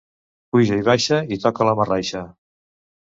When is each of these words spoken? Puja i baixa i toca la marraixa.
Puja 0.55 0.79
i 0.79 0.85
baixa 0.87 1.19
i 1.35 1.39
toca 1.45 1.67
la 1.69 1.77
marraixa. 1.81 2.23